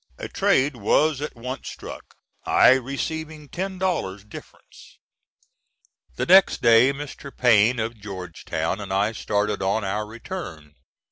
[0.17, 4.97] A trade was at once struck, I receiving ten dollars difference.
[6.15, 7.29] The next day Mr.
[7.29, 10.73] Payne, of Georgetown, and I started on our return.